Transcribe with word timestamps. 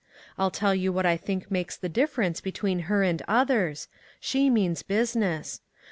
I'll 0.35 0.49
tell 0.49 0.73
you 0.73 0.91
what 0.91 1.05
I 1.05 1.15
think 1.15 1.51
makes 1.51 1.77
the 1.77 1.87
difference 1.87 2.41
between 2.41 2.79
her 2.89 3.03
and 3.03 3.21
others. 3.27 3.87
She 4.19 4.49
means 4.49 4.81
business. 4.81 5.61